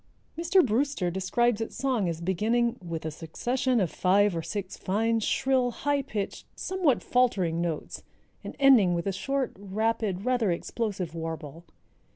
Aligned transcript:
Mr. 0.35 0.65
Brewster 0.65 1.11
describes 1.11 1.61
its 1.61 1.75
song 1.75 2.09
as 2.09 2.21
beginning 2.21 2.79
"with 2.83 3.05
a 3.05 3.11
succession 3.11 3.79
of 3.79 3.91
five 3.91 4.35
or 4.35 4.41
six 4.41 4.75
fine, 4.75 5.19
shrill, 5.19 5.69
high 5.69 6.01
pitched, 6.01 6.47
somewhat 6.55 7.03
faltering 7.03 7.61
notes, 7.61 8.01
and 8.43 8.55
ending 8.59 8.95
with 8.95 9.05
a 9.05 9.13
short, 9.13 9.55
rapid, 9.59 10.25
rather 10.25 10.49
explosive 10.51 11.13
warble. 11.13 11.65